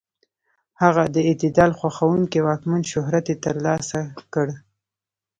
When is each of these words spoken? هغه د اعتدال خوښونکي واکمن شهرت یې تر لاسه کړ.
هغه 0.81 1.03
د 1.13 1.15
اعتدال 1.29 1.71
خوښونکي 1.79 2.39
واکمن 2.47 2.81
شهرت 2.91 3.25
یې 3.31 3.35
تر 3.45 3.55
لاسه 3.65 3.99
کړ. 4.33 4.47